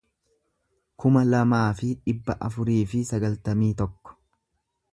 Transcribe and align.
kuma 1.03 1.21
lamaa 1.33 1.67
fi 1.81 1.91
dhibba 2.07 2.37
afurii 2.49 2.81
fi 2.95 3.03
sagaltamii 3.11 3.71
tokko 3.83 4.19